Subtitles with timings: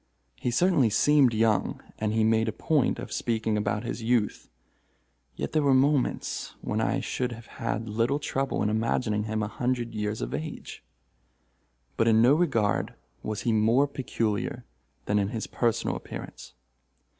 [0.35, 5.75] He certainly seemed young—and he made a point of speaking about his youth—yet there were
[5.75, 10.33] moments when I should have had little trouble in imagining him a hundred years of
[10.33, 10.83] age.
[11.97, 14.65] But in no regard was he more peculiar
[15.05, 16.53] than in his personal appearance.